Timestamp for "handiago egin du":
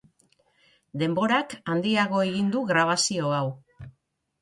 1.75-2.67